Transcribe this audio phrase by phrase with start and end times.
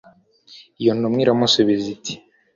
[0.81, 2.13] iyo ntumwa iramusubiza iti